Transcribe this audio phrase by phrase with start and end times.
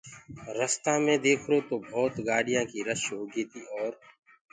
[0.57, 3.93] رستآ مي ديکرو تو ڀوتَ گآڏيآنٚ ڪي رش هوگيٚ تيٚ اور